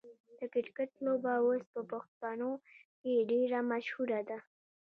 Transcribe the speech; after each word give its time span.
د 0.39 0.41
کرکټ 0.53 0.91
لوبه 1.05 1.33
اوس 1.45 1.63
په 1.73 1.81
پښتنو 1.91 2.49
کې 2.99 3.27
ډیره 3.29 3.59
مشهوره 3.71 4.21
ده. 4.29 4.37